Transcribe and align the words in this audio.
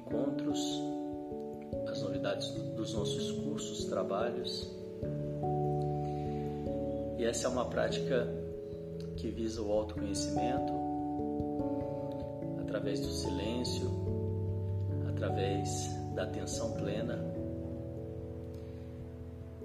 encontros, 0.00 0.82
as 1.88 2.02
novidades 2.02 2.50
dos 2.76 2.94
nossos 2.94 3.32
cursos, 3.32 3.84
trabalhos. 3.84 4.70
E 7.18 7.24
essa 7.24 7.46
é 7.46 7.50
uma 7.50 7.66
prática 7.66 8.26
que 9.16 9.30
visa 9.30 9.62
o 9.62 9.70
autoconhecimento 9.72 10.72
através 12.60 13.00
do 13.00 13.08
silêncio, 13.08 13.90
através 15.10 15.90
da 16.14 16.22
atenção 16.22 16.72
plena. 16.72 17.18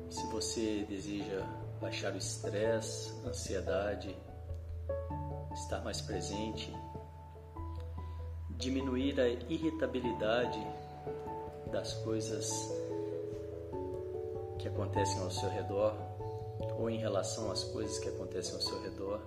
Se 0.09 0.25
você 0.27 0.85
deseja 0.89 1.41
baixar 1.79 2.13
o 2.13 2.17
estresse, 2.17 3.13
ansiedade, 3.25 4.15
estar 5.53 5.81
mais 5.83 6.01
presente, 6.01 6.73
diminuir 8.57 9.19
a 9.19 9.27
irritabilidade 9.27 10.65
das 11.71 11.93
coisas 11.93 12.49
que 14.57 14.67
acontecem 14.67 15.21
ao 15.21 15.29
seu 15.29 15.49
redor 15.49 15.93
ou 16.79 16.89
em 16.89 16.97
relação 16.97 17.51
às 17.51 17.63
coisas 17.65 17.99
que 17.99 18.09
acontecem 18.09 18.55
ao 18.55 18.61
seu 18.61 18.81
redor. 18.81 19.21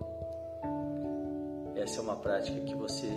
Essa 1.76 2.00
é 2.00 2.02
uma 2.02 2.16
prática 2.16 2.60
que 2.60 2.74
você, 2.74 3.08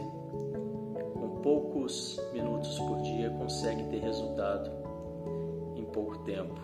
com 1.14 1.39
poucos 1.42 2.20
minutos 2.32 2.78
por 2.80 3.02
dia, 3.02 3.30
consegue 3.32 3.84
ter 3.86 4.00
resultado 4.00 4.70
em 5.76 5.86
pouco 5.86 6.20
tempo. 6.20 6.56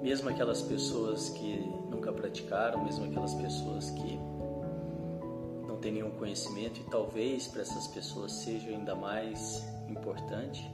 Mesmo 0.00 0.30
aquelas 0.30 0.62
pessoas 0.62 1.28
que 1.28 1.58
nunca 1.90 2.12
praticaram, 2.12 2.84
mesmo 2.84 3.04
aquelas 3.04 3.34
pessoas 3.34 3.90
que 3.90 4.18
tem 5.82 5.92
nenhum 5.92 6.12
conhecimento 6.12 6.80
e 6.80 6.84
talvez 6.84 7.48
para 7.48 7.60
essas 7.60 7.88
pessoas 7.88 8.30
seja 8.30 8.70
ainda 8.70 8.94
mais 8.94 9.66
importante 9.88 10.70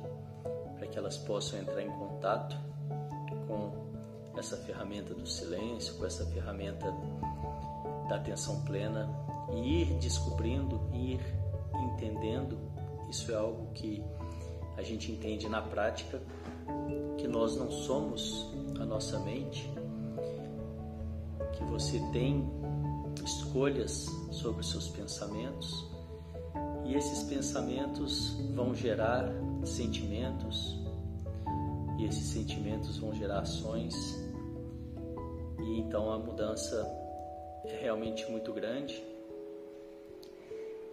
para 0.76 0.86
que 0.86 0.98
elas 0.98 1.16
possam 1.16 1.58
entrar 1.58 1.82
em 1.82 1.90
contato 1.90 2.54
com 3.46 3.88
essa 4.38 4.56
ferramenta 4.58 5.14
do 5.14 5.26
silêncio, 5.26 5.96
com 5.96 6.04
essa 6.04 6.26
ferramenta 6.26 6.94
da 8.08 8.16
atenção 8.16 8.62
plena 8.64 9.08
e 9.54 9.82
ir 9.82 9.94
descobrindo, 9.98 10.78
ir 10.92 11.20
entendendo. 11.74 12.58
Isso 13.08 13.32
é 13.32 13.34
algo 13.34 13.72
que 13.72 14.04
a 14.76 14.82
gente 14.82 15.10
entende 15.10 15.48
na 15.48 15.62
prática 15.62 16.22
que 17.16 17.26
nós 17.26 17.56
não 17.56 17.70
somos 17.70 18.46
a 18.78 18.84
nossa 18.84 19.18
mente, 19.20 19.68
que 21.54 21.64
você 21.64 21.98
tem 22.12 22.46
escolhas 23.24 24.06
sobre 24.30 24.64
seus 24.64 24.88
pensamentos. 24.88 25.86
E 26.84 26.94
esses 26.94 27.22
pensamentos 27.24 28.36
vão 28.54 28.74
gerar 28.74 29.30
sentimentos. 29.64 30.76
E 31.98 32.04
esses 32.04 32.26
sentimentos 32.28 32.96
vão 32.98 33.14
gerar 33.14 33.40
ações. 33.40 33.94
E 35.60 35.80
então 35.80 36.10
a 36.10 36.18
mudança 36.18 36.86
é 37.64 37.76
realmente 37.80 38.30
muito 38.30 38.52
grande. 38.52 39.02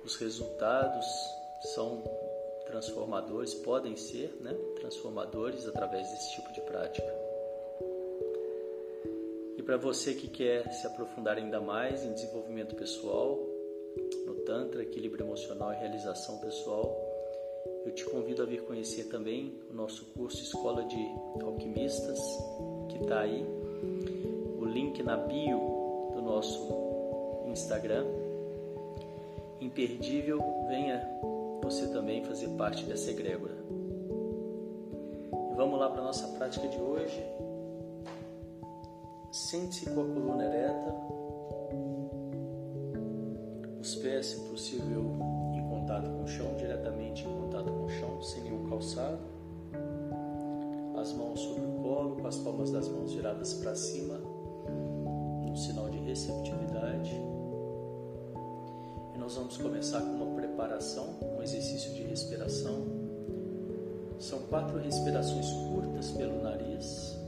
Os 0.04 0.16
resultados 0.18 1.06
são 1.74 2.04
transformadores, 2.68 3.54
podem 3.54 3.96
ser 3.96 4.38
né, 4.42 4.54
transformadores 4.76 5.68
através 5.68 6.10
desse 6.10 6.36
tipo 6.36 6.52
de 6.52 6.62
prática 6.62 7.25
para 9.66 9.78
você 9.78 10.14
que 10.14 10.28
quer 10.28 10.72
se 10.72 10.86
aprofundar 10.86 11.38
ainda 11.38 11.60
mais 11.60 12.04
em 12.06 12.14
desenvolvimento 12.14 12.76
pessoal, 12.76 13.40
no 14.26 14.36
Tantra, 14.46 14.84
equilíbrio 14.84 15.26
emocional 15.26 15.74
e 15.74 15.78
realização 15.78 16.38
pessoal, 16.38 16.96
eu 17.84 17.92
te 17.92 18.06
convido 18.06 18.44
a 18.44 18.46
vir 18.46 18.62
conhecer 18.62 19.06
também 19.06 19.60
o 19.72 19.74
nosso 19.74 20.06
curso 20.14 20.42
Escola 20.42 20.84
de 20.84 21.10
Alquimistas, 21.42 22.20
que 22.90 22.98
está 23.02 23.22
aí, 23.22 23.44
o 24.60 24.66
link 24.66 25.02
na 25.02 25.18
bio 25.18 26.12
do 26.14 26.22
nosso 26.22 26.70
Instagram. 27.48 28.06
Imperdível, 29.60 30.44
venha 30.68 31.02
você 31.64 31.88
também 31.88 32.24
fazer 32.24 32.50
parte 32.50 32.86
dessa 32.86 33.10
egrégora. 33.10 33.56
E 35.52 35.56
vamos 35.56 35.80
lá 35.80 35.90
para 35.90 36.02
a 36.02 36.06
nossa 36.06 36.28
prática 36.38 36.68
de 36.68 36.80
hoje. 36.80 37.24
Sente-se 39.36 39.90
com 39.90 40.00
a 40.00 40.06
coluna 40.06 40.46
ereta, 40.46 40.96
os 43.82 43.96
pés, 43.96 44.28
se 44.28 44.40
possível, 44.50 45.12
em 45.54 45.70
contato 45.70 46.10
com 46.10 46.24
o 46.24 46.28
chão, 46.28 46.56
diretamente 46.56 47.28
em 47.28 47.42
contato 47.42 47.66
com 47.66 47.84
o 47.84 47.90
chão, 47.90 48.22
sem 48.22 48.44
nenhum 48.44 48.70
calçado. 48.70 49.20
As 50.98 51.12
mãos 51.12 51.38
sobre 51.42 51.66
o 51.66 51.82
colo, 51.82 52.16
com 52.16 52.26
as 52.26 52.38
palmas 52.38 52.72
das 52.72 52.88
mãos 52.88 53.14
viradas 53.14 53.56
para 53.56 53.76
cima, 53.76 54.22
um 55.46 55.54
sinal 55.54 55.90
de 55.90 55.98
receptividade. 55.98 57.12
E 59.16 59.18
nós 59.18 59.36
vamos 59.36 59.58
começar 59.58 60.00
com 60.00 60.12
uma 60.12 60.34
preparação, 60.34 61.14
um 61.38 61.44
exercício 61.44 61.94
de 61.94 62.04
respiração. 62.04 62.86
São 64.18 64.40
quatro 64.44 64.80
respirações 64.80 65.52
curtas 65.70 66.12
pelo 66.12 66.42
nariz 66.42 67.25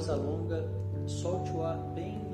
Após 0.00 0.08
a 0.08 0.16
longa, 0.16 0.64
solte 1.06 1.52
o 1.52 1.62
ar 1.62 1.76
bem 1.94 2.29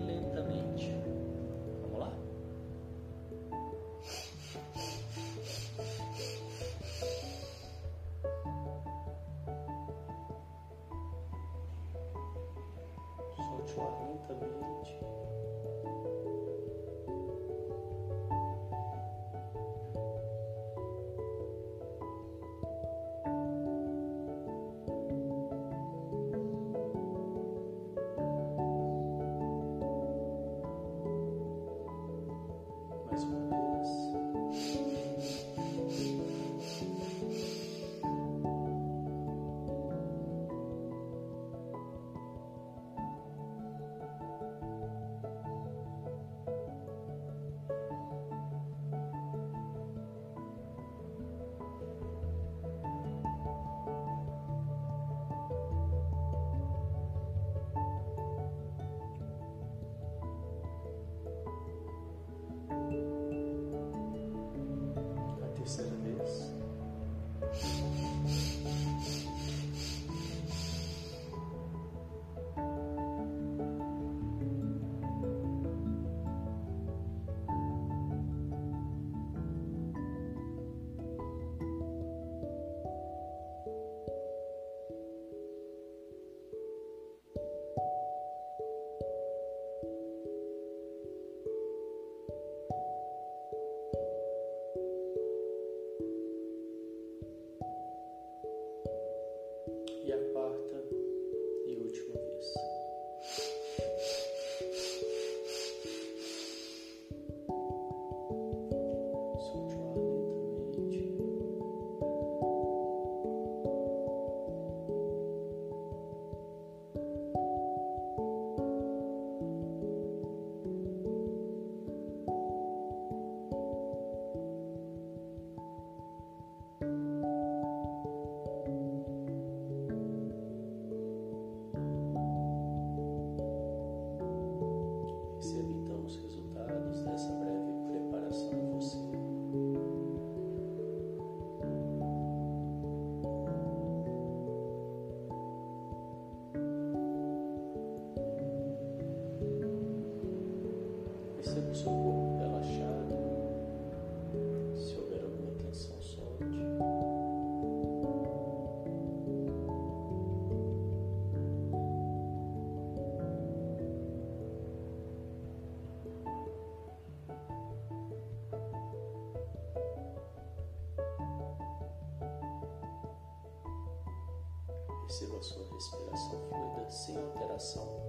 Perceba 175.17 175.39
a 175.39 175.43
sua 175.43 175.65
respiração 175.73 176.39
fluida, 176.51 176.91
sem 176.91 177.17
alteração. 177.17 178.06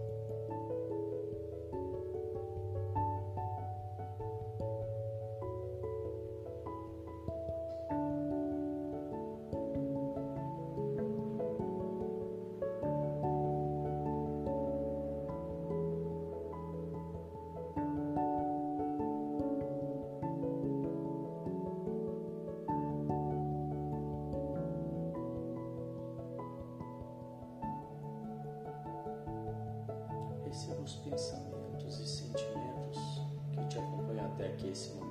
pensamentos 30.96 32.00
e 32.00 32.08
sentimentos 32.08 33.22
que 33.52 33.66
te 33.68 33.78
acompanham 33.78 34.26
até 34.26 34.48
aqui 34.48 34.70
esse 34.70 34.90
momento. 34.94 35.07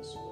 Trazendo 0.00 0.28
a 0.28 0.29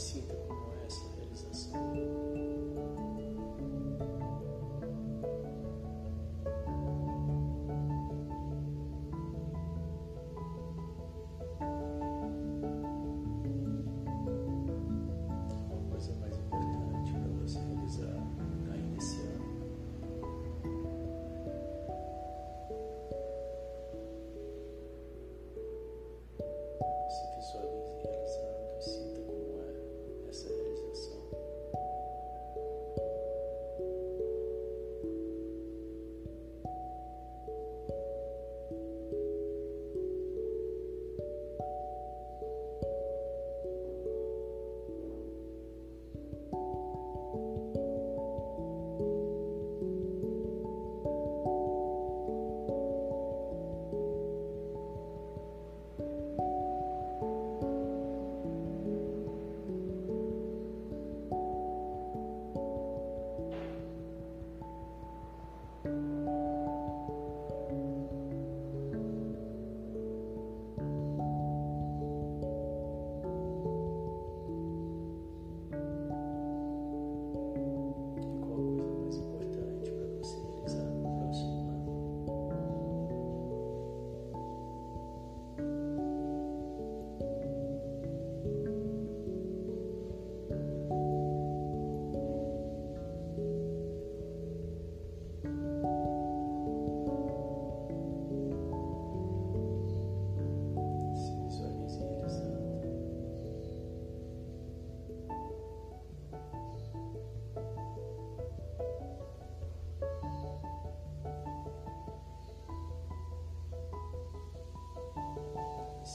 Situ. 0.00 0.49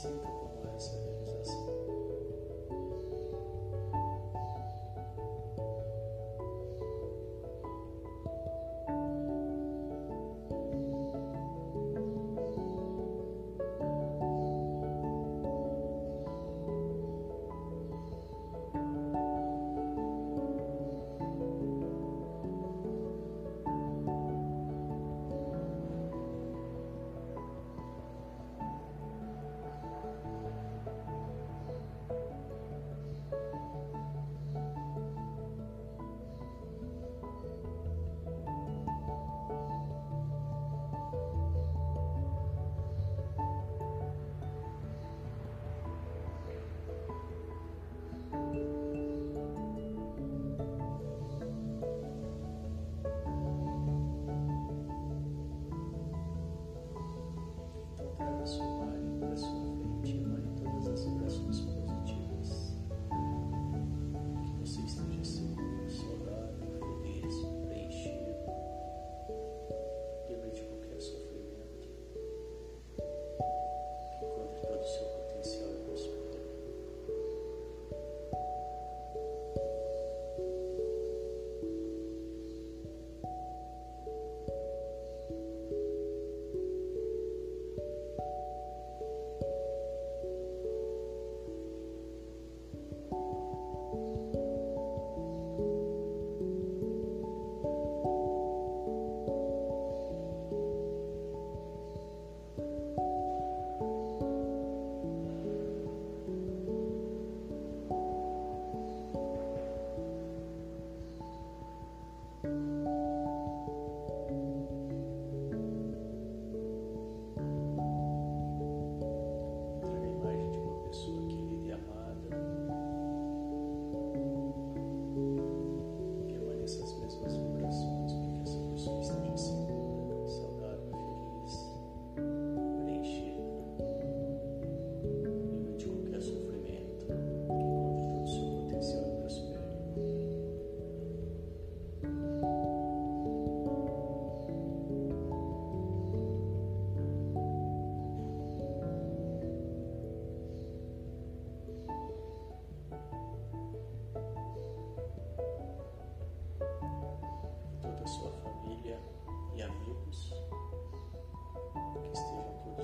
Santa. 0.06 0.35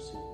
see 0.02 0.18
you. 0.18 0.31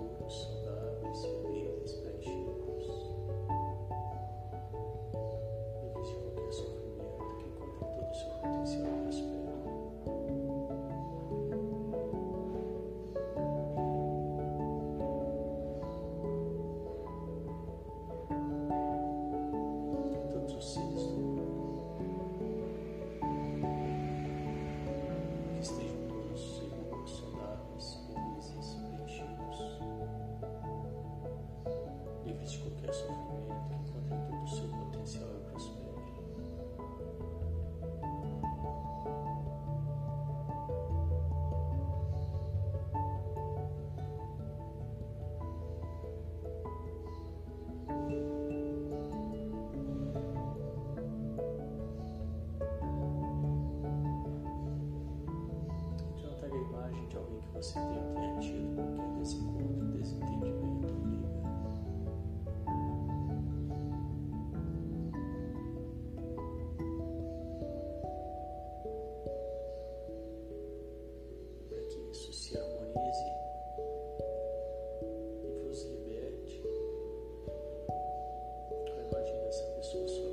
Jesus. 79.92 80.27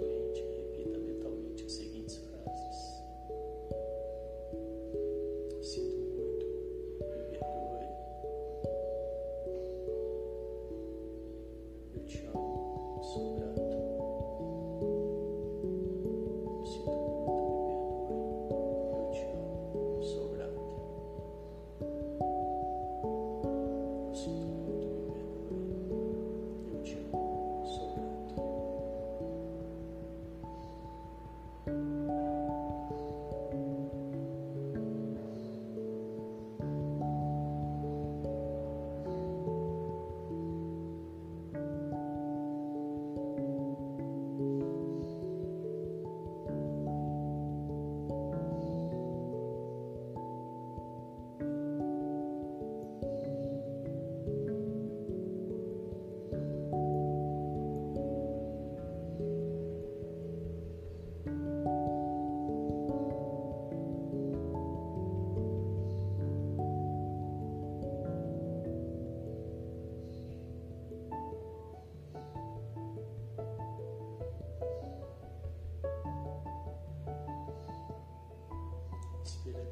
Spirit. 79.27 79.64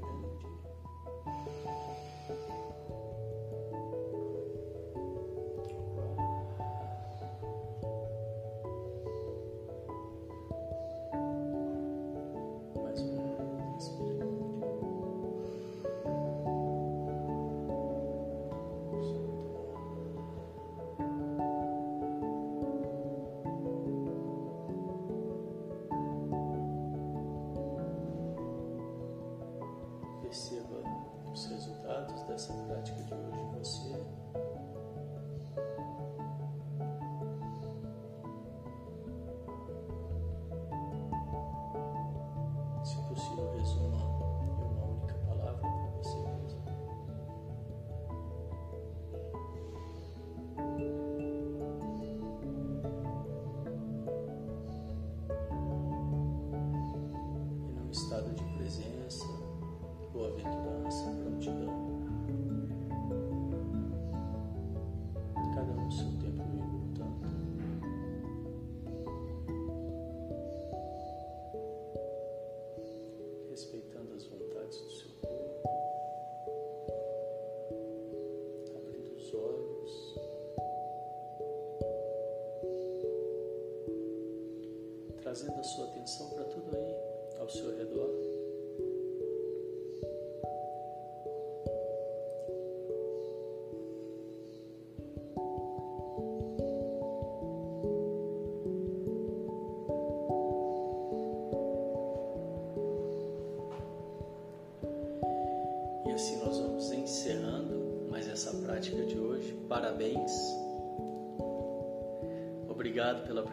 respeitando 73.52 74.14
as 74.14 74.24
vontades 74.24 74.78
do 74.78 74.90
seu 74.92 75.10
corpo, 75.20 75.68
abrindo 78.74 79.14
os 79.14 79.34
olhos, 79.34 80.14
trazendo 85.20 85.60
a 85.60 85.64
sua 85.64 85.84
atenção 85.84 86.30
para 86.30 86.44
tudo 86.44 86.74
aí 86.74 86.96
ao 87.40 87.50
seu 87.50 87.76
redor. 87.76 88.31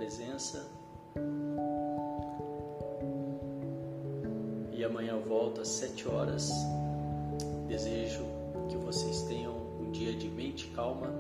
Presença. 0.10 0.66
E 4.74 4.84
amanhã 4.84 5.12
eu 5.12 5.22
volto 5.22 5.62
às 5.62 5.68
7 5.68 6.08
horas. 6.10 6.52
Desejo 7.68 8.26
que 8.70 8.78
vocês 8.78 9.22
tenham 9.24 9.54
um 9.80 9.92
dia 9.92 10.12
de 10.16 10.28
mente 10.28 10.68
calma 10.76 11.14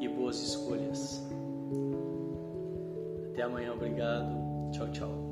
e 0.00 0.08
boas 0.08 0.40
escolhas. 0.40 1.22
Até 3.30 3.42
amanhã, 3.42 3.74
obrigado. 3.74 4.70
Tchau, 4.72 4.90
tchau. 4.90 5.31